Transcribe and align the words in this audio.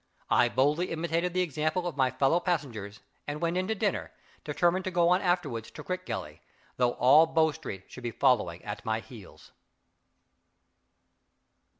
I 0.31 0.49
boldly 0.49 0.89
imitated 0.89 1.35
the 1.35 1.43
example 1.43 1.85
of 1.85 1.95
my 1.95 2.09
fellow 2.09 2.39
passengers, 2.39 3.01
and 3.27 3.39
went 3.39 3.55
in 3.55 3.67
to 3.67 3.75
dinner, 3.75 4.11
determined 4.43 4.83
to 4.85 4.89
go 4.89 5.09
on 5.09 5.21
afterward 5.21 5.65
to 5.65 5.83
Crickgelly, 5.83 6.39
though 6.77 6.93
all 6.93 7.27
Bow 7.27 7.51
Street 7.51 7.83
should 7.87 8.01
be 8.01 8.09
following 8.09 8.63
at 8.63 8.83
my 8.83 8.99
heels. 8.99 9.51